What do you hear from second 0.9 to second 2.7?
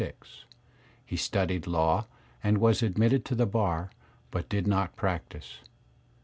He studied law and